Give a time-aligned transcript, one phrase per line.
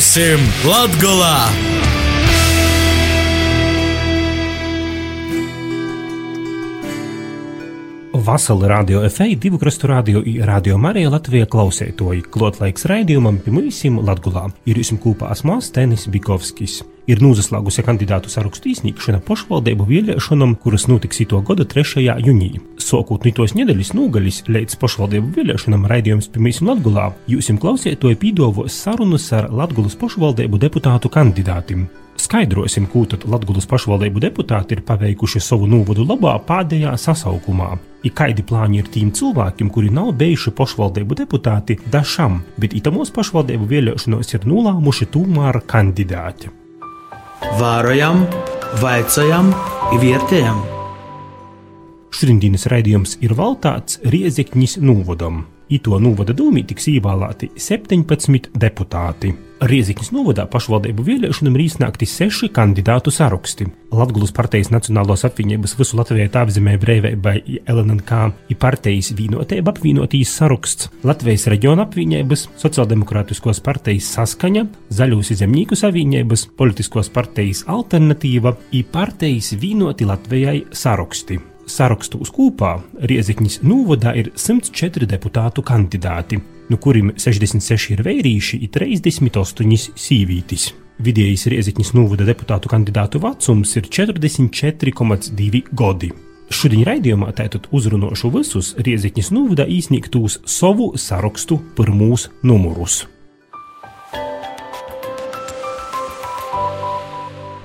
[0.00, 1.79] kuusim Latgolā!
[8.30, 14.44] Vasala radio FA, divu krastu radio, radio Marija Latvija klausētoji, klotlaiks raidījumam pie mūsim Latgulā.
[14.70, 16.76] Ir jūsim kūpā asmās Tenis Bikovskis.
[17.10, 22.04] Ir nūzaslāgusi kandidātu sarakstu īsnīgšana pašvaldību vēlēšanām, kuras notiks ito gada 3.
[22.06, 22.62] jūnijā.
[22.78, 28.78] Sokot no tos nedēļas nogalis līdz pašvaldību vēlēšanām raidījums pie mūsim Latgulā, jūsim klausētoji pīdovos
[28.84, 31.88] sarunas ar Latgulas pašvaldību deputātu kandidātiem.
[32.20, 37.70] Skaidrosim, ko tad Latvijas pašvaldību deputāti ir paveikuši savu novadu labā pēdējā sasaukumā.
[38.04, 43.68] Ir kādi plāni ir tiem cilvēkiem, kuri nav bijuši pašvaldību deputāti dažam, bet itamos pašvaldību
[43.70, 46.52] vēlēšanos ir nolēmuši tomēr kandidāti.
[47.60, 48.26] Vārojam,
[48.82, 49.54] vaicājam,
[50.02, 50.60] vietējam.
[52.12, 55.46] Šodienas raidījums ir veltīts Riezekņas novadam.
[55.70, 59.30] Ito novada dūmī tiks ievēlēti 17 deputāti.
[59.60, 63.68] Riezikņas novadā pašvaldību vēlēšanām ir iznākti seši kandidātu saraksti.
[63.94, 67.34] Latvijas partijas Nacionālās apvienības visu Latviju apzīmē brīvībai
[67.70, 74.64] LNK ir partijas vienotība apvienotīs saraksts, Latvijas reģiona apvienības, Sociāldemokrātiskos partijas saskaņa,
[74.96, 81.38] Zaļūs zemnieku savienības, Politiskos partijas alternatīva ir partijas vienoti Latvijai saraksti.
[81.70, 86.40] Sarakstos kopā Riezikņas novadā ir 104 deputātu kandidāti
[86.70, 90.70] no kuriem 66 ir vērīši, ir 38 sīvītis.
[91.00, 96.10] Vidējais Rieziņas novada deputātu kandidātu vecums ir 44,2 gadi.
[96.50, 103.06] Šodien raidījumā tātad uzrunāšu visus Rieziņas novada īsniegtos savu sarakstu pirmos numurus.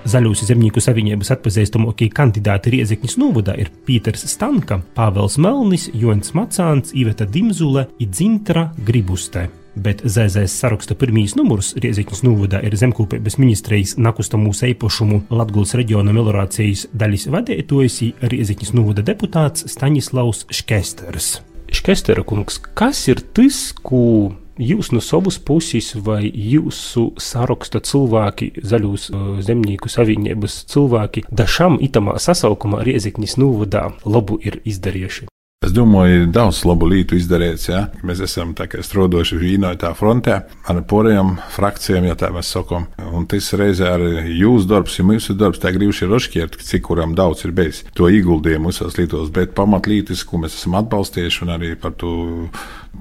[0.05, 7.25] Zaļos zemnieku savienības atpazīstamākie kandidāti Riezekņas novadā ir Pīters Stanka, Pāvels Melnis, Jons Macāns, Iveta
[7.25, 9.47] Dimzule un Dzintra Gribuste.
[9.75, 16.85] Bet ZZS saraksta pirmīs numurs Riezekņas novadā ir Zemkopības ministrijas nakustamos eipašumu Latgulas reģiona melorācijas
[16.93, 21.39] daļas vadītājs Riezekņas novada deputāts Staņislavs Škesters.
[21.75, 29.11] Škestera kungs, kas ir tas, ko jūs no savas puses vai jūsu saraksta cilvēki, zaļos
[29.45, 35.29] zemnieku savienības cilvēki, dažam itamā sasaukumā Rieziknis novadā labu ir izdarījuši?
[35.65, 37.69] Es domāju, daudz labu lietu izdarīts.
[37.71, 37.79] Ja?
[38.05, 40.35] Mēs esam strādājuši vienotā frontē
[40.69, 42.85] ar poriem frakcijām, ja tā mēs sakām.
[43.01, 47.15] Un tas reizē arī jūsu darbs, ja mūsu darbs, tā gribši ir rošķirt, cik kuram
[47.17, 51.73] daudz ir bijis to ieguldījumu visos lietos, bet pamatlītis, ko mēs esam atbalstījuši un arī
[51.81, 52.13] par to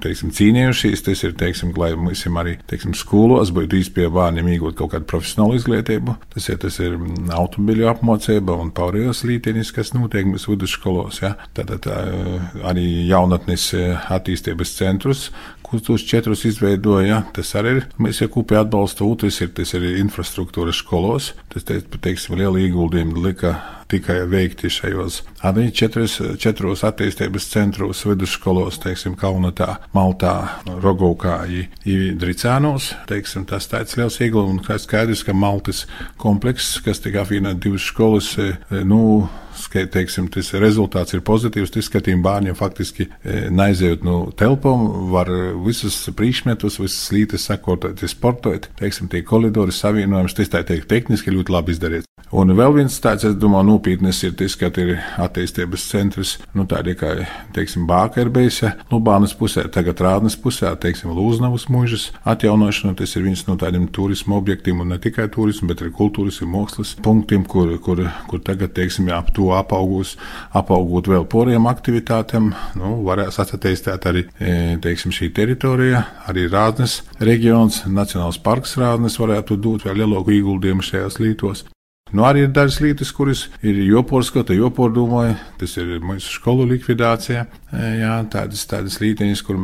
[0.03, 1.05] teiksim, cīnījušies.
[1.07, 5.59] Tas ir, teiksim, lai mums arī teiksim, skolos būtu īstenībā bērniem iegūt kaut kādu profesionālu
[5.59, 6.17] izglītību.
[6.35, 6.97] Tas ir, tas ir
[7.35, 11.21] automobiļu apmācība un pārējos lītenis, kas notiek mūsu vidusskolos.
[11.25, 11.35] Ja?
[11.57, 12.01] Tad tā,
[12.67, 13.71] arī jaunatnes
[14.15, 15.29] attīstības centrus,
[15.65, 17.23] kurus tos četrus izveidoja.
[17.37, 17.87] Tas arī ir.
[18.01, 21.33] Mēs jau kopīgi atbalstam, otrs ir, tas ir infrastruktūra skolos.
[21.53, 23.55] Tas, te, teiksim, liela ieguldījuma lika
[23.91, 30.35] tikai veikti šajos arī četros, četros attīstības centros, vidusskolos, teiksim, Kaunatā, Maltā,
[30.83, 31.43] Rogovkā,
[31.85, 32.93] Dricānos.
[33.11, 35.85] Teiksim, tas tāds liels ieguldījums, un skaidrs, ka Maltas
[36.21, 38.55] komplekss, kas tika apvienot divas skolas, e,
[38.89, 39.29] nu,
[39.73, 41.73] teiksim, tas rezultāts ir pozitīvs.
[41.93, 45.31] Ka tiem bērniem faktiski e, neaizejot no telpām, var
[45.65, 51.55] visus priekšmetus, visas lītas sakot, sportot, teiksim, tie koridori savienojums, tas tā teikt tehniski ļoti
[51.55, 52.11] labi izdarīts.
[52.35, 56.95] Un vēl viens tāds, es domāju, nopietnis ir tas, ka ir attīstības centrs, nu tādi
[56.99, 57.13] kā,
[57.57, 58.63] teiksim, Bākerbējas,
[58.93, 62.95] Lubānas pusē, tagad Rādnes pusē, teiksim, Lūznavas mūžas atjaunošana.
[62.99, 66.53] Tas ir viens no tādiem turismu objektiem, un ne tikai turismu, bet arī kultūras un
[66.55, 70.15] mākslas punktiem, kur, kur, kur tagad, teiksim, ap to apaugus,
[70.55, 72.53] apaugot vēl poriem aktivitātēm.
[72.81, 79.59] Nu, varēs attīstīt arī, e, teiksim, šī teritorija, arī Rādnes reģions, Nacionāls parks Rādnes varētu
[79.61, 81.65] dot vēl lielāku ieguldījumu šajās lītos.
[82.13, 83.79] Nu, arī ir dažas lietas, kuras ir
[84.55, 87.47] jopor domāju, tas ir mūsu skolu likvidācija.
[87.75, 89.59] E, jā, tādas, tādas līteņas, kur,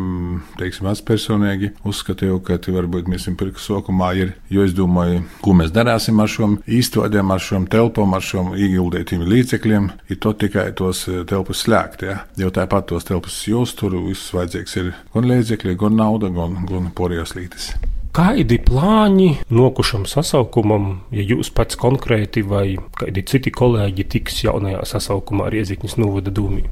[0.59, 5.55] teiksim, es personīgi uzskatīju, ka varbūt mēs esam pirks sokumā ir, jo es domāju, ko
[5.61, 10.73] mēs darāsim ar šiem īstodiem, ar šiem telpām, ar šiem ieguldītiem līdzekļiem, ir to tikai
[10.75, 12.19] tos e, telpas slēgt, jā.
[12.41, 17.37] Jo tāpat tos telpas jāuztur, viss vajadzīgs ir gan līdzekļi, gan nauda, gan, gan porijas
[17.39, 17.75] lītes.
[18.11, 25.47] Kādi plāni nokušam sasaukumam, ja jūs pats konkrēti vai kādi citi kolēģi tiks jaunajā sasaukumā
[25.55, 26.65] Riezikņas novada dūmī?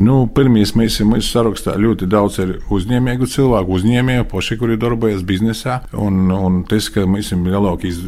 [0.00, 2.40] Nu, Pirmīs mēs esam sarakstā ļoti daudz
[2.72, 5.76] uzņēmēju cilvēku, uzņēmēju, poši, kuri darbojas biznesā.
[5.94, 8.00] Un, un tas, ka mēs esam lielākais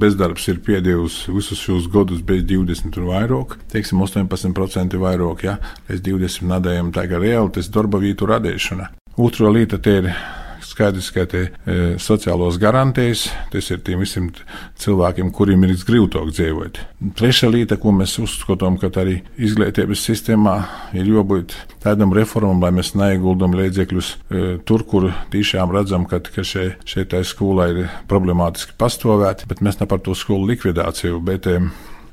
[0.00, 5.58] bezdarbs ir piedzīvus visus šos gadus bez 20 un vairāk, teiksim, 18% vairāk, ja,
[5.90, 8.92] līdz 20 nedēļām, tā kā reāli tas darba vietu radīšana.
[9.16, 10.12] Otra lieta ir
[10.64, 14.30] skaidrs, ka te e, sociālos garantijas, tas ir tiem visiem
[14.82, 16.82] cilvēkiem, kuriem ir grūtāk dzīvot.
[17.18, 20.56] Trešā lieta, ko mēs uzskatām, ka arī izglītības sistēmā
[20.96, 26.44] ir jābūt tādam reformam, lai mēs neieguldam līdzekļus e, tur, kur tiešām redzam, ka, ka
[26.46, 31.20] šeit šeit tā skolā ir problemātiski pastāvēt, bet mēs ne par to skolu likvidāciju.
[31.26, 31.60] Bet, e,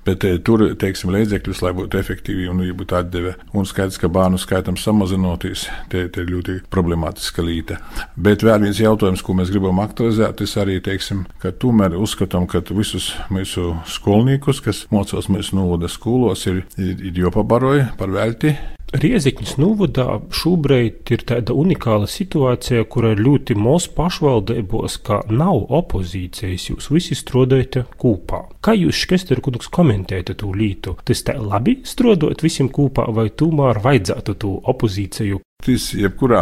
[0.04, 3.36] Bet e, tur, teiksim, līdzekļus, lai būtu efektīvi un ja būtu atdeve.
[3.56, 7.80] Un skaidrs, ka bērnu skaitam samazinoties, tie, ir ļoti problemātiska līta.
[8.16, 12.64] Bet vēl viens jautājums, ko mēs gribam aktualizēt, tas arī, teiksim, ka tomēr uzskatām, ka
[12.74, 18.58] visus mūsu skolniekus, kas mocās mūsu novada skolos, ir, ir, ir jopabaroja par velti.
[18.94, 26.68] Rieziņas novadā šobrīd ir tāda unikāla situācija, kur ir ļoti maz pašvaldībos, ka nav opozīcijas.
[26.70, 28.44] Jūs visi strādājat kopā.
[28.62, 30.94] Kā jūs, Škester, kungs, komentējat to lītu?
[31.08, 36.42] Tas tā labi strādājot visiem kopā, vai tomēr vajadzētu to opozīciju Tas, jebkurā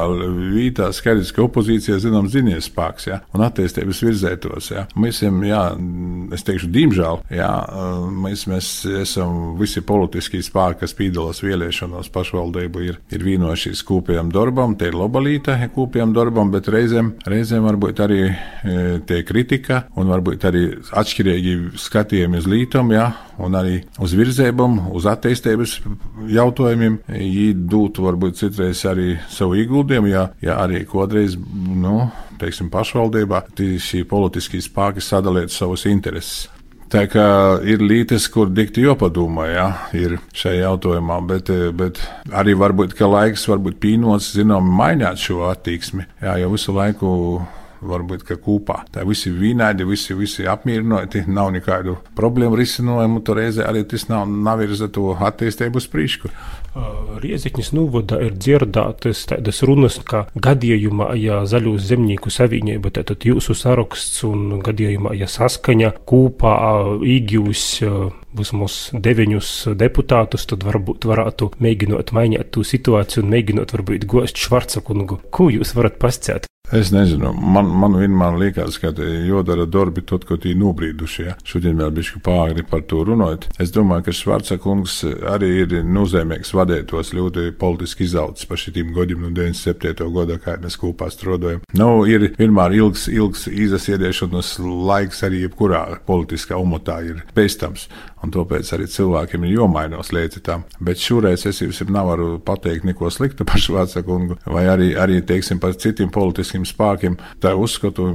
[0.53, 4.85] vītā, skaidrs, ka opozīcijā zinām zinies spēks, ja, un attīstības virzētos, ja.
[4.97, 5.61] Mēs esam, jā,
[6.33, 7.51] es teikšu, diemžēl, jā,
[8.25, 8.71] mēs, mēs
[9.03, 14.97] esam visi politiskie spēki, kas pīdalas vēlēšanos pašvaldību, ir, ir vienojušies kūpējam darbam, te ir
[14.97, 18.33] lobalīta kūpējam darbam, bet reizēm, reizēm varbūt arī e,
[19.07, 20.63] tie kritika un varbūt arī
[20.97, 25.79] atšķirīgi skatījumi uz lītam, jā, un arī uz virzībām, uz attīstības
[26.31, 27.01] jautājumiem.
[27.09, 32.09] Viņi dotu varbūt citreiz arī savu ieguldījumu, ja, ja arī kādreiz, nu,
[32.41, 36.49] teiksim, pašvaldībā šī politiskie spēki sadalītu savus intereses.
[36.91, 37.25] Tā kā
[37.63, 41.47] ir lītes, kur dikti jopadomā, ja, ir šajā jautājumā, bet,
[41.79, 42.01] bet
[42.35, 47.13] arī varbūt, ka laiks varbūt pīnots, zinām, mainīt šo attieksmi, jā, jo visu laiku
[47.81, 48.81] varbūt kopā.
[48.93, 53.21] Tā visi vienādi, visi, visi apmierināti, nav nekādu problēmu risinājumu.
[53.25, 56.31] Tur reizē arī tas nav, nav virza to attīstību uz priekšu.
[57.21, 64.23] Riezikņas novada ir dzirdētas tādas runas, ka gadījumā, ja zaļos zemnieku savienība, tad jūsu saraksts
[64.27, 66.55] un gadījumā, ja saskaņa kopā
[67.03, 67.65] īgjūs
[68.37, 74.83] vismaz deviņus deputātus, tad varbūt varētu mēģinot mainīt to situāciju un mēģinot varbūt gost Švarca
[74.85, 75.19] kungu.
[75.33, 76.47] Ko jūs varat pasciet?
[76.71, 81.23] Es nezinu, man, man vienmēr liekas, ka jādara darbi tot, ko tī nobrīduši.
[81.25, 81.33] Ja?
[81.43, 83.49] Šodien vēl bišķi pāri par to runājot.
[83.59, 89.25] Es domāju, ka Švarca kungs arī ir nozīmīgs vadētos ļoti politiski izaudzis par šitiem godiem
[89.25, 90.07] no 97.
[90.15, 91.59] gada, kā mēs kopā strādājam.
[91.75, 97.89] Nu, ir vienmēr ilgs, ilgs izasiediešanas laiks arī jebkurā politiskā umatā ir pēstams.
[98.21, 100.63] Un tāpēc arī cilvēkiem ir jāmainās līdzi tam.
[100.79, 105.57] Bet šoreiz es jums nevaru pateikt neko sliktu par Švāca kungu, vai arī, arī teiksim,
[105.59, 107.17] par citiem politiskiem spēkiem.
[107.41, 108.07] Tā uzskatu,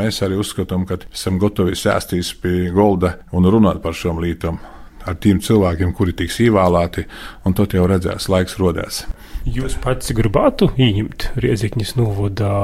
[0.00, 4.60] mēs arī uzskatām, ka esam gatavi sēsties pie golda un runāt par šām lietām
[5.04, 7.04] ar tiem cilvēkiem, kuri tiks ievēlēti,
[7.44, 9.04] un tad jau redzēs, laiks rodēs.
[9.44, 12.54] Jūs pats gribētu ieņemt Riezikņas novodā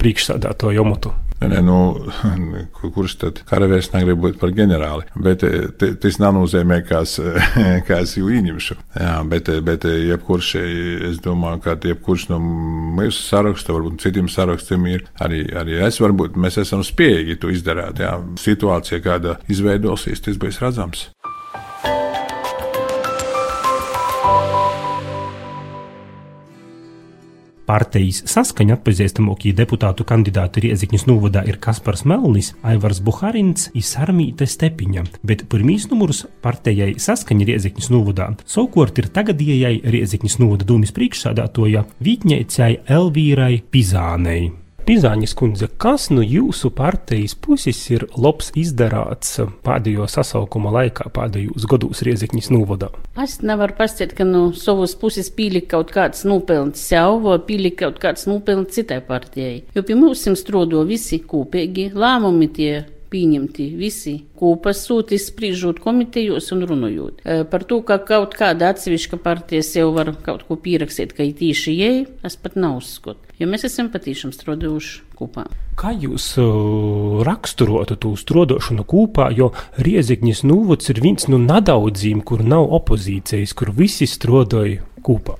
[0.00, 1.14] priekšsādāto jomotu?
[1.36, 1.78] Nē, nē, nu,
[2.94, 5.08] kurš tad karavīrs negrib būt par ģenerāli?
[5.20, 5.44] Bet
[6.02, 8.78] tas nav nozīmē, ka es jau ieņemšu.
[8.96, 10.52] Jā, bet, bet jebkurš,
[11.10, 16.38] es domāju, ka jebkurš no mūsu saraksta, varbūt citiem sarakstiem ir arī, arī es, varbūt
[16.40, 18.00] mēs esam spējīgi to izdarīt.
[18.00, 18.16] Jā.
[18.40, 21.08] Situācija, kāda izveidosies, tas būs redzams.
[27.66, 35.02] Partijas saskaņa atpazīstamākie deputātu kandidāti Riezikņas novadā ir Kaspars Melnis, Aivars Buharins un Sarmīte Stepiņa,
[35.26, 42.70] bet pirmīs numurus partijai saskaņa Riezikņas novadā savukārt ir tagadējai Riezikņas novada dūmis priekšsādātoja Vītņēcai
[42.86, 44.65] Elvīrai Pizānei.
[44.86, 52.04] Pizāņas kundze, kas no jūsu partijas puses ir labs izdarāts pēdējo sasaukuma laikā, pēdējos gados
[52.06, 52.92] Riezikņas novadā?
[53.18, 57.98] Es nevaru pastāstīt, ka no savas puses pīlika kaut kāds nopelns sev, vai pīlika kaut
[58.04, 59.64] kāds nopelns citai partijai.
[59.74, 62.72] Jo pie mums strādā visi kopīgi, lēmumi tie
[63.12, 67.22] pieņemti visi kopā sūtīs spriežot komitejos un runājot.
[67.50, 71.76] Par to, ka kaut kāda atsevišķa partija sev var kaut ko pierakstīt, ka ir tieši
[71.76, 71.94] jai,
[72.26, 73.22] es pat nav uzskatu.
[73.36, 75.44] Jo mēs esam patīšām strādājuši kopā.
[75.76, 82.40] Kā jūs uh, raksturotu to strādāšanu kopā, jo Riezikņas nūvots ir viens no nedaudziem, kur
[82.40, 85.36] nav opozīcijas, kur visi strādāja kopā?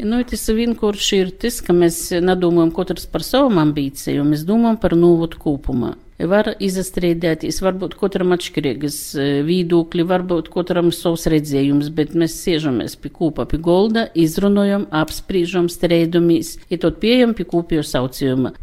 [0.00, 4.96] Nu, tas vienkārši ir tas, ka mēs nedomājam katrs par savu ambīciju, mēs domājam par
[4.96, 5.94] novotu kopumā
[6.24, 13.12] var izastrīdēties, varbūt katram atšķirīgas e, viedokļi, varbūt katram savs redzējums, bet mēs siežamies pie
[13.12, 18.54] kūpa, pie golda, izrunājam, apspriežam, strēdumies, ja tot pieejam pie kūpju saucījuma.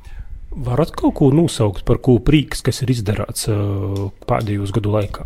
[0.54, 5.26] Varat kaut ko nosaukt par ko prīks, kas ir izdarīts uh, pēdējos gadu laikā?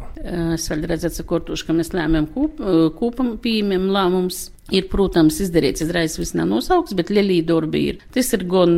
[0.55, 2.61] Es vēl sakotuši, ka mēs lēmām kūp,
[2.95, 7.99] kūpam pieņemam lēmums Ir, protams, izdarīts izraisa viss nav nosaukts, bet lielī darbi ir.
[8.13, 8.75] Tas ir gan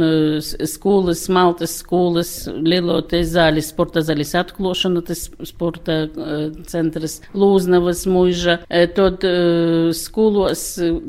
[0.69, 6.01] skolas, Maltas skolas, lielote zāles, sporta zāles atklošana, tas sporta
[6.69, 8.59] centrs Lūznavas muža.
[8.69, 9.25] Tad
[9.97, 10.65] skolos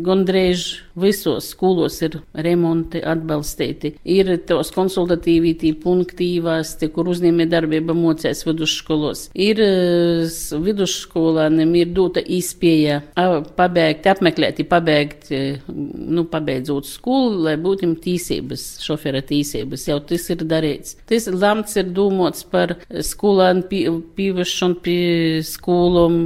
[0.06, 0.64] gandrīz
[1.00, 3.94] visos skolos ir remonti atbalstīti.
[4.04, 9.28] Ir tos konsultatīvi tī punktīvās, tie, kur uzņēmē darbība mocēs vidusskolos.
[9.34, 9.60] Ir
[10.64, 13.00] vidusskolāniem ir dota izpēja
[13.56, 19.86] pabeigt, apmeklēt pabeigt, e, nu, pabeidzot skolu, lai būtu tīsības, šofera tīsības.
[19.90, 20.96] Jau tas ir darīts.
[21.10, 23.66] Tas lemts ir domāts par skolēnu
[24.16, 25.00] pīvešanu pie
[25.46, 26.20] skolom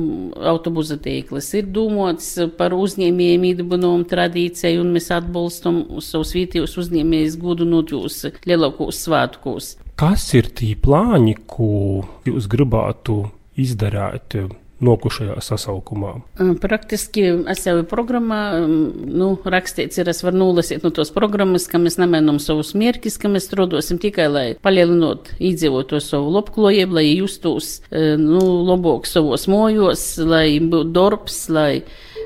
[0.53, 1.51] autobusa tīklas.
[1.59, 9.05] Ir domāts par uzņēmējiem īdabunām tradīciju, un mēs atbalstam savus vietējos uzņēmējus gudinot jūs lielākos
[9.07, 9.75] svētkos.
[9.95, 13.23] Kas ir tie plāni, ko jūs gribētu
[13.61, 14.41] izdarīt
[14.85, 16.15] nokušajā sasaukumā?
[16.63, 21.99] Praktiski es jau programmā, nu, rakstīts ir, es varu nolasīt no tos programmas, ka mēs
[22.01, 28.43] nemēnam savus mierkis, ka mēs strādāsim tikai, lai palielinot iedzīvoto savu labklājību, lai justos, nu,
[28.69, 31.85] labāk savos mojos, lai būtu darbs, lai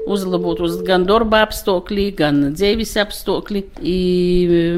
[0.08, 3.64] uzlabotu gan darba apstākļi, gan dzīves apstākļi.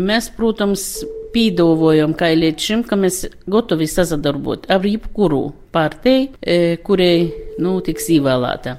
[0.04, 0.90] Mēs, protams,
[1.34, 7.30] pīdovojam, kā līdz šim, ka mēs gatavi sazadarbot ar jebkuru partiju, e, kurai
[7.62, 8.75] nu, tiks ievēlēta.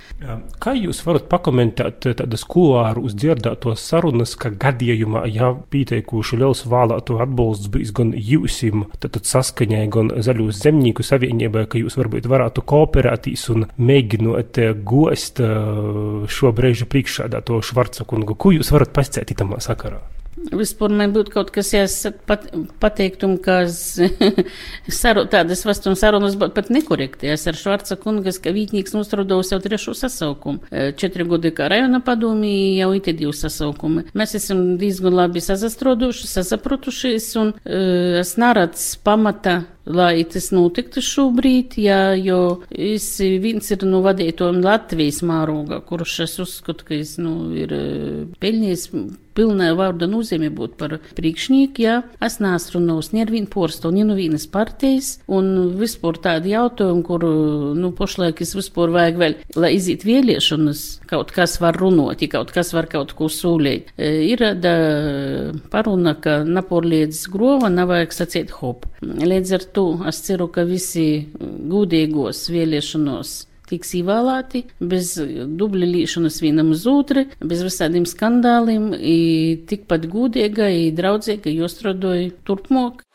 [0.62, 7.72] Kā jūs varat pakomentēt tādas kuluāru uzdzirdētos sarunas, ka gadījumā, ja pieteikuši liels vēlēto atbalsts
[7.72, 13.48] bijis gan jūsim, tad, tad saskaņai, gan zaļos zemnieku savienībai, ka jūs varbūt varētu kooperētīs
[13.56, 15.52] un mēģinot gost e,
[16.28, 18.36] šo brīža priekšādā to Švarca kungu.
[18.36, 20.02] Ko jūs varat pasciet itamā sakarā?
[20.52, 22.48] Man būtu kaut kas jāsaka pat,
[22.82, 23.62] pateiktum, ka
[25.02, 27.30] saru, tādas vastums sarunas būtu pat nekorekti.
[27.32, 30.66] Es ar Švarca kungas, ka vītnieks nostrodos jau trešo sasaukumu.
[30.98, 34.08] Četri gadi kā rajona padomī, jau ite divi sasaukumi.
[34.18, 41.78] Mēs esam diezgan labi sazastroduši, sasaprotušies, un uh, es narats pamata lai tas notiktu šobrīd,
[41.82, 47.52] jā, jo es viens ir nu, vadītājiem Latvijas mārūga, kurš es uzskatu, ka es, nu,
[47.58, 47.76] ir
[48.42, 48.90] peļņījis
[49.38, 51.96] pilnā vārda nozīmē būt par priekšnieku, jā.
[52.24, 57.06] Es neesmu runājis ne ar vienu porstu, ne no vienas partijas, un vispār tādi jautājumi,
[57.08, 57.26] kur,
[57.78, 62.54] nu, pašlaik es vispār vajag vēl, lai iziet vēlēšanas, kaut kas var runāt, ja kaut
[62.56, 63.94] kas var kaut ko sūlīt.
[63.96, 64.76] E, ir da
[65.72, 68.88] paruna, ka naporliedz grova, nav vajag sacīt hop.
[69.02, 71.06] Līdz ar to es ceru, ka visi
[71.40, 73.34] gudīgos vēlēšanos
[73.72, 75.14] tiks ievēlēti bez
[75.62, 78.92] dubļa līšanas vienam uz otru, bez visādiem skandāliem,
[79.72, 83.06] tikpat gudīga, draudzīga, jo strādāja turpmāk.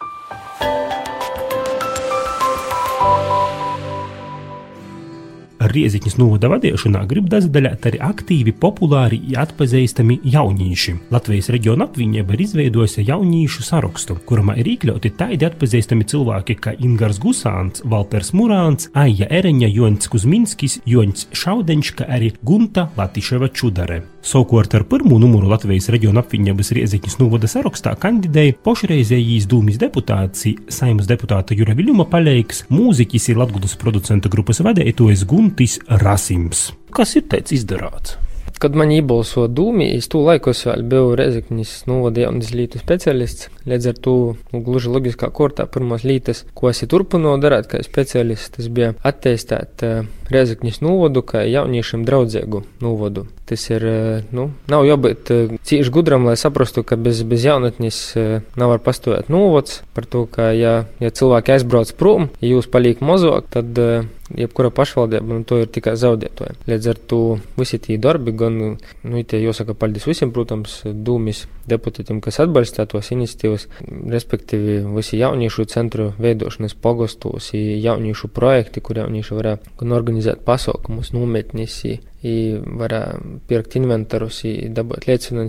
[5.73, 10.97] Rieziņas novada vadīšanā grib daždaļāt arī aktīvi, populāri un atpazīstami jaunieši.
[11.15, 17.21] Latvijas reģiona apvienība ir izveidojusi jauniešu sarakstu, kurā ir iekļauti tādi atpazīstami cilvēki kā Ingars
[17.23, 24.03] Gusāns, Valters Murāns, Aija Ereņa, Joņs Kuzminskis, Joņs Šaudeņš, kā arī Gunta Latiševa Čudare.
[24.27, 31.07] Savukārt ar pirmo numuru Latvijas reģiona apvienības Rieziņas novada sarakstā kandidēja pašreizējīs dūmis deputāts, saimas
[31.07, 35.23] deputāta Jura Viļuma paleiks, mūziķis ir Latgulas producentu grupas vadītājs
[35.57, 36.75] Guntis Rasims.
[36.93, 38.19] Kas ir teicis izdarāts?
[38.61, 43.49] Kad man iebalsoja dūmī, es to laikos vēl biju Rezeknis novada jaunas lītu speciālists.
[43.69, 44.15] Līdz ar to
[44.53, 49.85] nu, gluži loģiskā kārtā pirmās lītas, ko es turpināju darīt kā speciālists, tas bija attīstīt
[49.85, 53.25] uh, Rezeknis novadu kā jauniešiem draudzīgu novadu.
[53.49, 58.03] Tas ir, uh, nu, nav jābūt uh, cīši gudram, lai saprastu, ka bez, bez jaunatnes
[58.17, 59.81] uh, nav var pastāvēt novads.
[59.97, 64.71] Par to, ka ja, ja cilvēki aizbrauc prom, ja jūs paliek mazāk, tad uh, jebkura
[64.75, 66.57] pašvaldība, to ir tikai zaudētāji.
[66.67, 67.21] Līdz ar to
[67.59, 73.13] visi tie darbi, gan, nu, tie jāsaka paldies visiem, protams, dūmis deputātiem, kas atbalsta tos
[73.15, 73.69] iniciatīvas,
[74.13, 81.83] respektīvi visi jauniešu centru veidošanas pogostos, jauniešu projekti, kur jaunieši varētu gan organizēt pasaukumus, nometnis,
[82.27, 84.43] varētu pirkt inventarus,
[84.75, 85.07] dabūt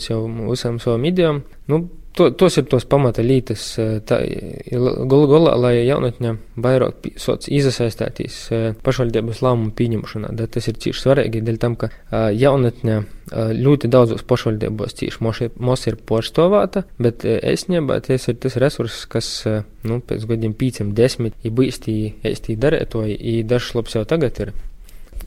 [0.10, 1.42] jau visam savam idejām.
[1.68, 1.88] Nu,
[2.18, 6.32] To, tos ir tos pamata lītas, galu galā, lai jaunatņa
[6.64, 8.38] vairāk soc iesaistītīs
[8.86, 10.32] pašvaldības lēmumu pieņemšanā.
[10.56, 11.92] Tas ir cīši svarīgi, dēļ tam, ka
[12.34, 12.98] jaunatņa
[13.60, 15.22] ļoti daudzos pašvaldībos cīši
[15.62, 19.30] mūs ir pārstāvēta, bet esnībā tas ir tas resurss, kas,
[19.86, 24.08] nu, pēc gadiem pīciem desmit, ir bijis tī, es tī darētoji, i dažs labs jau
[24.10, 24.56] tagad ir.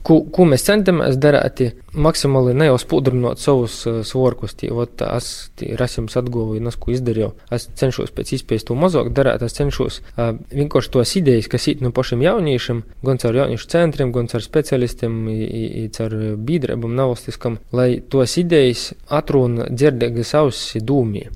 [0.05, 4.55] Ko, ko mēs centamies darīt, maksimāli ne jau spūdrinot savus uh, svorkus.
[4.71, 5.29] Ot, es
[5.79, 7.31] rasījums atguvu, nes ko izdarīju.
[7.53, 9.43] Es cenšos pēc iespējas to mazāk darīt.
[9.45, 14.13] Es cenšos uh, vienkārši tos idejas, kas ir no pašiem jauniešiem, gan caur jauniešu centriem,
[14.15, 15.19] gan caur specialistiem,
[15.95, 21.27] caur biedrībām, nevalstiskam, lai tos idejas atrunā dzirdēgas ausis dūmī.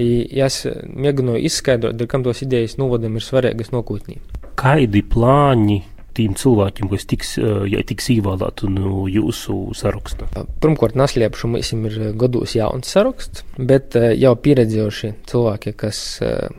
[0.00, 4.16] Es mēģinu izskaidrot, kam tos idejas novadam ir svarīgas nākotnē.
[4.60, 5.82] Kādi plāni
[6.20, 10.28] tiem cilvēkiem, kas tiks, ja tiks ievēlēti no jūsu saraksta?
[10.62, 16.02] Pirmkārt, neslēpšu, mums ir gados jauns saraksts, bet jau pieredzējuši cilvēki, kas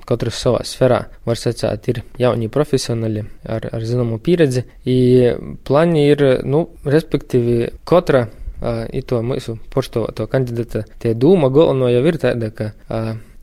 [0.09, 4.65] katrs savā sferā, var sacīt, ir jauni profesionāļi ar, ar zināmu pieredzi.
[5.67, 8.27] Plāni ir, nu, respektīvi, katra
[8.93, 12.71] i to mūsu poštoto kandidāta tie dūma galveno jau ir tāda, ka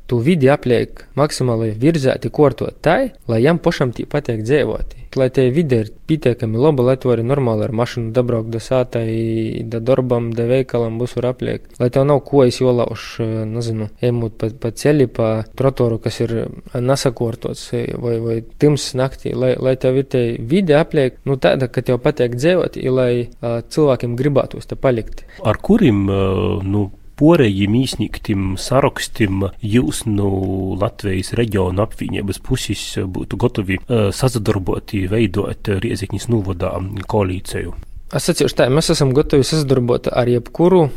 [0.08, 4.96] tu vidi apliek maksimāli virzēti kortot tai, lai jam pašam tī patīk dzīvot.
[5.18, 9.64] Lai tie vidi ir pietiekami laba, lai tu vari normāli ar mašīnu dabraukt da sātai,
[9.66, 11.64] da darbam, da veikalam var apliek.
[11.80, 13.06] Lai tev nav ko es jolauš,
[13.48, 16.36] nezinu, ejot pa, pa ceļi, pa trotoru, kas ir
[16.76, 17.64] nesakortots
[17.98, 21.98] vai, vai tims naktī, lai, lai tev ir tie vidi apliek, nu tāda, ka tev
[22.04, 25.24] patīk dzīvot, lai uh, cilvēkiem gribētos te palikt.
[25.42, 30.30] Ar kurim, uh, nu, porējiem īsnīgtim sarakstim jūs no
[30.78, 36.76] Latvijas reģiona apvienības puses būtu gatavi uh, sazadarboti, veidot Riezikņas novadā
[37.10, 37.76] koalīciju?
[38.08, 40.92] Es atceros, tā mēs esam gatavi sadarboties ar jebkuru uh,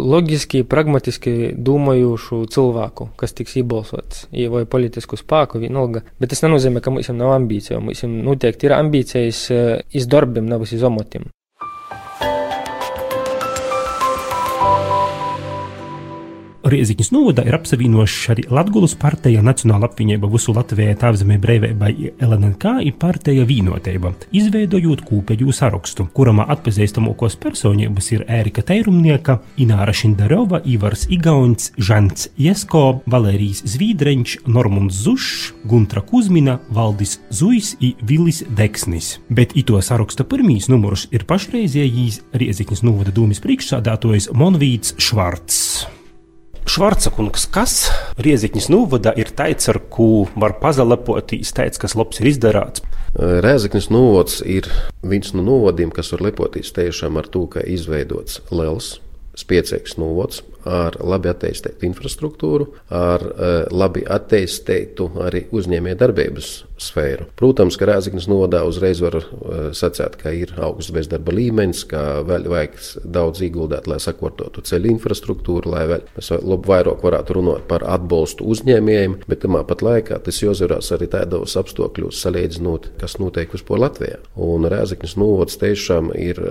[0.00, 6.06] loģiski, pragmatiski domājošu cilvēku, kas tiks iebalsots, vai politisku spēku, vienalga.
[6.16, 7.84] Bet tas nenozīmē, ka mums nav ambīciju.
[7.84, 10.86] Mums noteikti ir ambīcijas uh, iz darbiem, nevis iz
[16.66, 21.90] Rieziņas novada ir apsavienojuši arī Latvijas partija Nacionāla apvienība visu Latvijai tāvzemē brīvībai
[22.26, 30.58] LNK ir partija vīnotība, izveidojot kūpeļu sarakstu, kuramā atpazīstamākos personības ir Ērika Teirumnieka, Ināra Šindarova,
[30.66, 32.82] Ivars Igauns, Žants Jesko,
[33.14, 39.20] Valērijas Zvīdreņš, Normunds Zušs, Guntra Kuzmina, Valdis Zuis un Vilis Deksnis.
[39.30, 45.95] Bet ito saraksta pirmīs numurs ir pašreizējīs Rieziņas novada dūmis priekšsādātojs Monvīts Švarts.
[46.66, 47.74] Švarca kungs, kas
[48.18, 52.82] Rieziņas novada ir teicis, ar ko var pazalepoties, teicis, kas labs ir izdarāts?
[53.16, 54.66] Rēzaknis novads ir
[55.06, 58.96] viens no novadiem, kas var lepoties tiešām ar to, ka izveidots liels,
[59.38, 63.22] spēcīgs novads ar labi attīstītu infrastruktūru, ar
[63.72, 67.30] labi attīstītu arī uzņēmējdarbības sfēru.
[67.38, 69.16] Protams, ka Rēzaknis novadā uzreiz var
[69.76, 72.76] sacīt, ka ir augsts bezdarba līmenis, ka vēl vajag
[73.16, 76.32] daudz ieguldīt, lai sakārtotu ceļu infrastruktūru, lai vēl mēs
[76.66, 82.20] vairāk varētu runāt par atbalstu uzņēmējiem, bet tamā pat laikā tas jāuzvarās arī tādos apstākļos,
[82.26, 84.20] salīdzinot, kas notiek vispār Latvijā.
[84.36, 86.42] Un Rēzaknis novads tiešām ir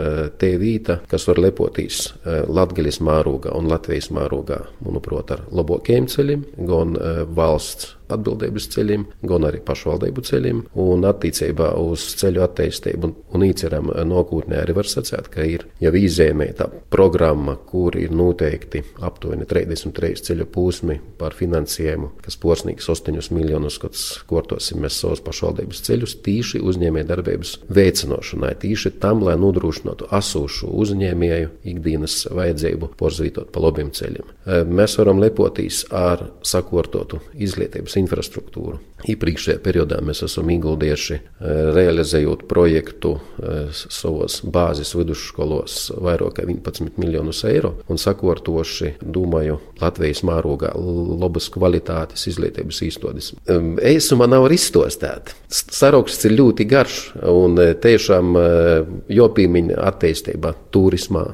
[0.41, 6.97] te vīta, kas var lepoties Latgaļas mārūgā un Latvijas mārūgā, manuprāt, ar labākiem ceļiem, gan
[7.37, 10.61] valsts atbildības ceļiem, gan arī pašvaldību ceļiem.
[10.81, 16.69] Un attiecībā uz ceļu attīstību un īceram nākotnē arī var sacīt, ka ir jau izēmēta
[16.93, 23.97] programma, kur ir noteikti aptuveni 33 ceļu posmi par finansējumu, kas posnīgs 8 miljonus, kad
[24.29, 31.51] kortosim mēs savus pašvaldības ceļus tīši uzņēmē darbības veicinošanai, tīši tam, lai nodrošinātu asūšu uzņēmēju
[31.73, 34.33] ikdienas vajadzību porzvītot pa labiem ceļiem.
[34.69, 38.79] Mēs varam lepoties ar sakortotu izglītības infrastruktūru.
[39.05, 41.19] Iepriekšējā periodā mēs esam ieguldījuši
[41.75, 43.15] realizējot projektu
[43.71, 52.25] savos bāzes vidusskolos vairāk kā 11 miljonus eiro un sakortoši, domāju, Latvijas mārogā labas kvalitātes
[52.31, 53.31] izglītības īstotis.
[53.85, 55.35] Eisumā nav izstostēt.
[55.51, 58.35] Saraksts ir ļoti garš un tiešām
[59.11, 61.25] jopīmiņa attīstība turismā,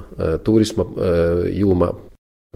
[0.45, 0.88] turisma
[1.52, 1.93] jomā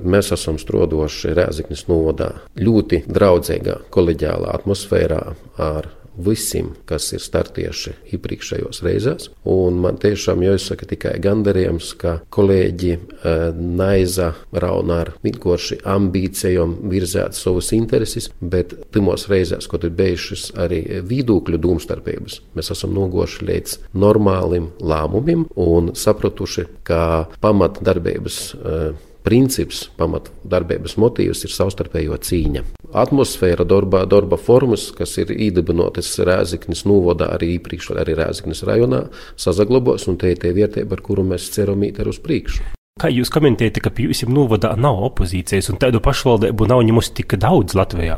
[0.04, 5.22] Mēs esam strodoši Rēzaknis novadā ļoti draudzīgā, kolēģiālā atmosfērā
[5.64, 5.88] ar
[6.20, 9.30] visiem, kas ir startieši iepriekšējos reizēs.
[9.48, 17.40] Un man tiešām jāsaka tikai gandarījums, ka kolēģi uh, Naiza rauna ar vienkārši ambīcijām virzēt
[17.40, 23.80] savus intereses, bet pirmos reizēs, kad ir bijušas arī vidūkļu domstarpības, mēs esam nogoši līdz
[23.96, 27.04] normālim lēmumiem un sapratuši, ka
[27.44, 32.64] pamatdarbības uh, princips, pamatdarbības motīvs ir savstarpējo cīņa.
[32.96, 39.08] Atmosfēra, darba, darba formas, kas ir īdibinotas Rēziknis novodā, arī iepriekš arī Rēziknis rajonā,
[39.42, 42.75] sazaglabos, un te ir tie vietība, ar kuru mēs ceram īt ar uz priekšu.
[42.96, 47.76] Kā jūs komentējat, ka jums novadā nav opozīcijas un tādu pašvaldību nav ņemus tik daudz
[47.76, 48.16] Latvijā?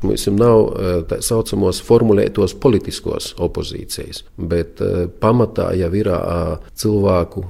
[0.00, 7.44] Mums nav eh, tā saucamos formulētos politiskos opozīcijas, bet eh, pamatā jau ir eh, cilvēku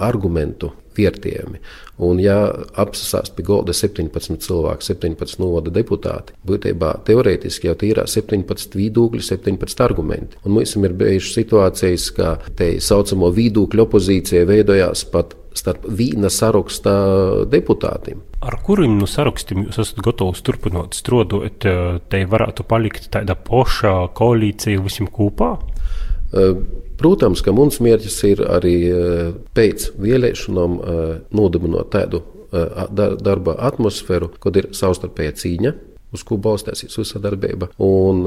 [0.00, 1.60] argumentu vērtējumi.
[2.08, 2.38] Un, ja
[2.80, 9.84] apsasās pie golda 17 cilvēku, 17 novada deputāti, būtībā teorētiski jau ir 17 viedokļi, 17
[9.84, 10.40] argumenti.
[10.46, 16.94] Un mums ir bijušas situācijas, ka te saucamo viedokļu opozīcija veidojās pat starp vīna saraksta
[17.50, 18.22] deputātiem.
[18.44, 21.64] Ar kuriem no sarakstiem jūs esat gatavs turpināt strādāt,
[22.10, 25.54] te varētu palikt tāda poša koalīcija visiem kopā?
[26.98, 28.76] Protams, ka mums mērķis ir arī
[29.54, 30.78] pēc vēlēšanām
[31.34, 32.24] nodibināt tādu
[32.90, 35.74] darba atmosfēru, kad ir savstarpēja cīņa
[36.14, 37.70] uz ko balstīsies visa darbība.
[37.82, 38.24] Un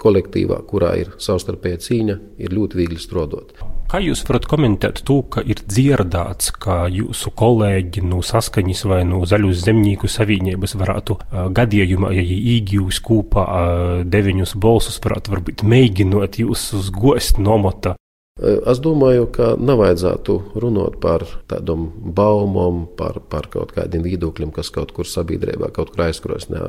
[0.00, 3.56] kolektīvā, kurā ir savstarpēja cīņa, ir ļoti viegli strādāt.
[3.90, 9.24] Kā jūs varat komentēt to, ka ir dzirdēts, ka jūsu kolēģi no saskaņas vai no
[9.26, 16.38] zaļus zemnieku savienības varētu uh, gadījumā, ja īgjūs kopā uh, deviņus balsus, varētu varbūt mēģinot
[16.44, 17.96] jūs uz gost nomota?
[18.40, 24.94] Es domāju, ka nevajadzētu runāt par tādām baumām, par, par kaut kādiem viedokļiem, kas kaut
[24.96, 26.62] kur sabiedrībā, kaut kur aizkrosnē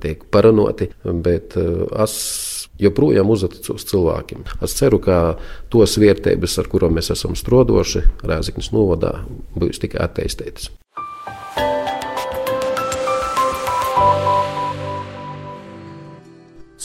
[0.00, 2.16] tiek paranoti, bet es
[2.80, 4.46] joprojām uzticos cilvēkiem.
[4.64, 5.36] Es ceru, ka
[5.72, 9.18] tos vērtības, ar kurām mēs esam strodoši, Rēzaknis novadā,
[9.58, 10.72] būs tikai attīstītas.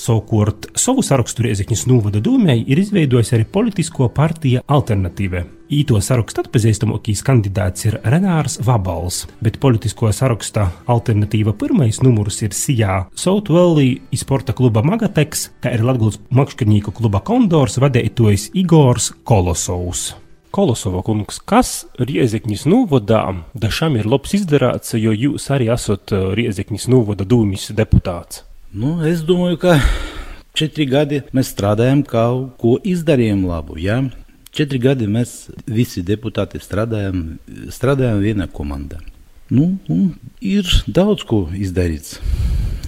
[0.04, 5.46] Savukārt savu sarakstu Riezikņas novada dūmēji ir izveidojis arī politisko partija Alternatīva.
[5.72, 13.00] Īto sarakstu atpazīstamākais kandidāts ir Renārs Vabals, bet politisko saraksta alternatīva pirmais numurs ir Sijā
[13.16, 20.10] Southwellī sporta kluba Magateks, kā ir Latguls makšķernieku kluba Kondors vadītājs Igors Kolosovs.
[20.54, 27.24] Kolosova kungs, kas Riezekņas novadā dažām ir labs izdarāts, jo jūs arī esat Riezekņas novada
[27.24, 28.44] dūmis deputāts?
[28.74, 29.76] Nu, es domāju, ka
[30.58, 33.76] četri gadi mēs strādājam, kaut ko izdarījām labu.
[33.78, 34.00] Ja?
[34.50, 37.36] Četri gadi mēs visi deputāti strādājam,
[37.70, 38.98] strādājam vienā komandā.
[39.54, 39.68] Nu,
[40.42, 42.18] ir daudz ko izdarīts.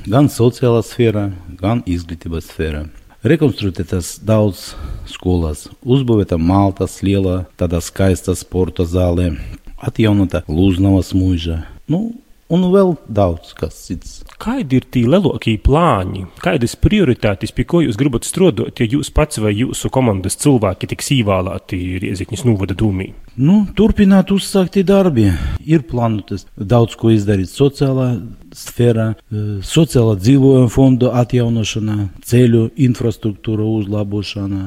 [0.09, 1.27] Gan sociālā sfērā,
[1.61, 2.87] gan izglītības sfērā.
[3.21, 4.71] Rekonstruētas daudz
[5.13, 9.35] skolās, uzbūvēta Maltas liela, tāda skaista sporta zāle,
[9.77, 11.61] atjaunota Lūznavas mūža.
[11.85, 12.07] Nu,
[12.51, 14.19] un vēl daudz kas cits.
[14.41, 19.39] Kādi ir tie lielākie plāni, kādas prioritātes, pie ko jūs gribat strādāt, ja jūs pats
[19.41, 23.11] vai jūsu komandas cilvēki tiks ievēlēti Riezikņas novada dūmī?
[23.41, 25.27] Nu, turpināt uzsākti darbi.
[25.65, 28.13] Ir plānotas daudz ko izdarīt sociālā
[28.55, 34.65] sfērā, e, sociālā dzīvojuma fonda atjaunošanā, ceļu infrastruktūra uzlabošanā.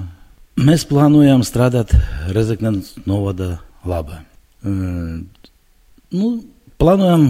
[0.59, 1.95] Mēs plānojam strādāt
[2.35, 4.25] Rezeknas novada labā.
[4.67, 5.23] Uh,
[6.11, 6.31] nu,
[6.83, 7.29] plānojam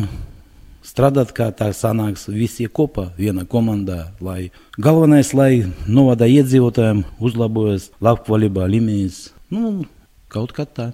[0.88, 4.12] strādāt, kā tā sanāks visi kopā, viena komandā.
[4.24, 9.84] Lai galvenais, lai novada iedzīvotājiem uzlabojas labklājība līmenis, nu,
[10.32, 10.92] kaut kā tā.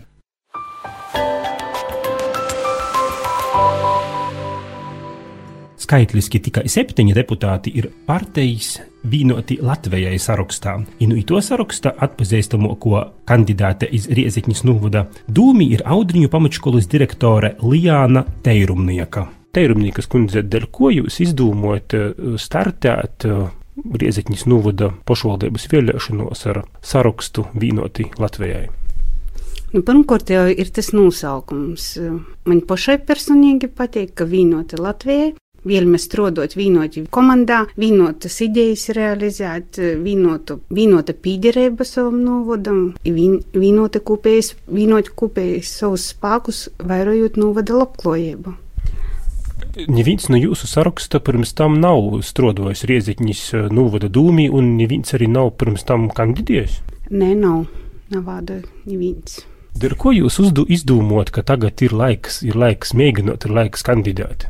[5.84, 10.78] Skaitliski tikai septiņi deputāti ir partijas vienoti Latvijai sarakstā.
[11.04, 19.28] Inu to sarakstā atpazīstamāko kandidāte iz Riezikņas novada dūmi ir Audriņu pamatškolas direktore Lijāna Teirumnieka.
[19.54, 22.08] Teirumniekas kundze, dēļ ko jūs izdomājat eh,
[22.40, 28.68] startēt eh, Riezekņas novada pašvaldības vēlēšanos ar sarakstu vīnoti Latvijai?
[29.74, 31.88] Nu, Pirmkārt, jau ir tas nosaukums.
[32.46, 35.32] Man pašai personīgi patīk, ka vīnota Latvijai.
[35.64, 44.52] Vēlamies strādāt vīnoti komandā, vīnotas idejas realizēt, vīnotu, vīnota pīderība savam novadam, vīn, vīnota kopējas,
[44.68, 48.54] vīnota kopējas savus spēkus, vairojot novada labklājību.
[49.74, 55.26] Neviens no jūsu saraksta pirms tam nav strādājis Rieziņas eh, novada dūmī, un neviens arī
[55.30, 56.78] nav pirms tam kandidējis?
[57.10, 57.66] Nē, nav.
[58.14, 59.40] Nav vārda neviens.
[59.74, 64.46] Dar ko jūs uzdu, izdomājat, ka tagad ir laiks, ir laiks mēģināt, ir laiks kandidēt?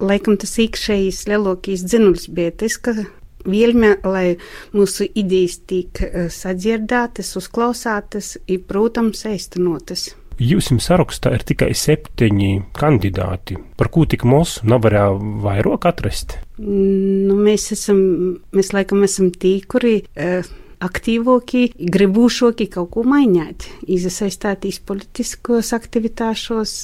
[0.00, 2.96] Laikam tas iekšējais lielākais dzinulis bija tas, ka
[3.44, 4.38] Vielme, lai
[4.72, 6.00] mūsu idejas tik
[6.32, 10.14] sadzirdētas, uzklausātas, ir, protams, aiztenotas.
[10.42, 13.58] Jums sarakstā ir tikai septiņi kandidāti.
[13.78, 16.38] Par ko tik mums nevarēja vairāk atrast?
[16.58, 18.02] Nu, mēs, esam,
[18.54, 20.02] mēs laikam esam tī, kuri.
[20.14, 20.44] Uh,
[20.84, 26.74] aktīvāki, gribūšāki kaut ko mainīt, iesaistīties politiskos aktivitāšos,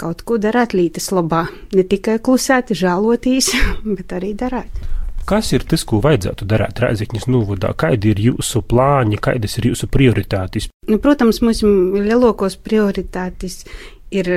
[0.00, 1.46] kaut ko darīt lītas labā.
[1.72, 3.52] Ne tikai klusēt, žēlotīs,
[3.96, 4.84] bet arī darīt.
[5.26, 7.72] Kas ir tas, ko vajadzētu darīt Rēzakņas novadā?
[7.74, 10.70] Kādi ir jūsu plāni, kādas ir jūsu prioritātes?
[10.86, 13.64] Nu, protams, mūsu lielākos prioritātes
[14.14, 14.30] ir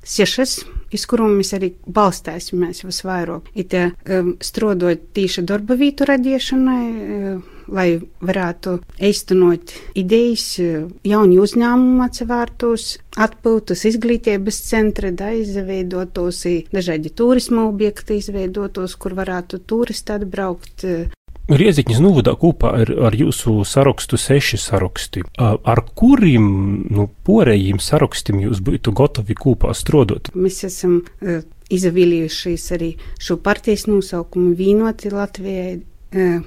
[0.00, 0.62] sešas
[0.94, 3.50] iz kurām mēs arī balstāsimies visvairāk.
[3.58, 8.76] Ir um, strādājot tīši darba vietu radīšanai, um, lai varētu
[9.10, 12.88] īstenot idejas, um, jauni uzņēmumi atsevērtos,
[13.20, 16.42] atpūtas izglītības centri, da izveidotos,
[16.74, 20.86] dažādi turisma objekti izveidotos, kur varētu turisti atbraukt.
[21.50, 25.24] Rieziņas novadā kopā ar, ar jūsu sarakstu seši saraksti.
[25.40, 26.44] Ar kuriem
[26.94, 30.30] nu, porējiem sarakstiem jūs būtu gatavi kopā strādāt?
[30.38, 31.42] Mēs esam uh,
[31.74, 35.80] izvēlējušies arī šo partijas nosaukumu Vīnoti Latvijai.
[36.14, 36.46] Uh,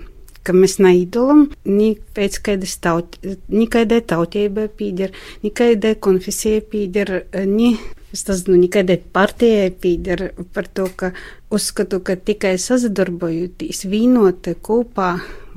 [2.16, 3.18] pēc kādas taut,
[3.50, 7.16] ni kādai tautībai pīder, ni kādai konfesijai pīder,
[7.48, 7.76] ni
[8.14, 10.20] Es tas nu, nekādai partijai pīder
[10.54, 11.08] par to, ka
[11.50, 15.08] uzskatu, ka tikai sazadarbojoties, vīnot kopā,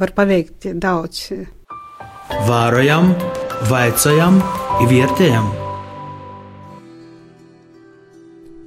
[0.00, 1.26] var paveikt daudz.
[2.48, 3.12] Vārojam,
[3.68, 4.40] vaicājam,
[4.88, 5.50] vērtējam.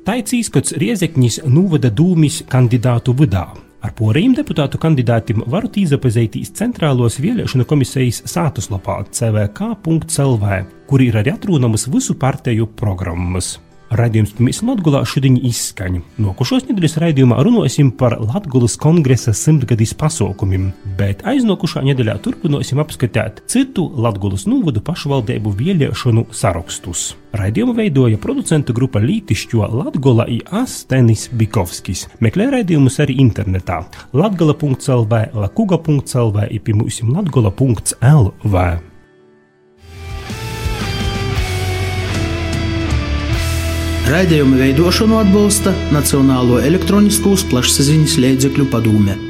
[0.05, 3.47] Taicīs, kad Riezeknis novada dūmis kandidātu vidā.
[3.79, 11.87] Ar poriem deputātu kandidātiem varat iepazīties centrālos vēlēšanu komisijas sātuslapā cvk.lv, kur ir arī atrodamas
[11.87, 13.55] visu partiju programmas.
[13.89, 16.03] Radījums pirmīs Latgulā šodien izskaņa.
[16.21, 20.67] Nokušos nedēļas raidījumā runāsim par Latgulas kongresa simtgadīs pasaukumiem,
[20.99, 27.15] bet aiznākušā nedēļā turpināsim apskatīt citu Latgulas novadu pašvaldību vēlēšanu sarakstus.
[27.33, 32.05] Raidījumu veidoja producentu grupa Lītišķo Latgola i Astenis Bikovskis.
[32.21, 33.81] Meklē raidījumus arī internetā
[34.13, 38.69] latgala.lv, lakuga.lv, ipimūsim latgola.lv.
[44.09, 49.28] Raidījuma veidošanu atbalsta Nacionālo elektroniskos plašsaziņas līdzekļu padome.